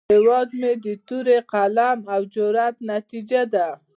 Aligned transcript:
هیواد 0.13 0.49
مې 0.59 0.71
د 0.85 0.87
تورې، 1.07 1.37
قلم، 1.51 1.99
او 2.13 2.21
جرئت 2.33 2.75
نتیجه 2.91 3.41
ده 3.53 3.67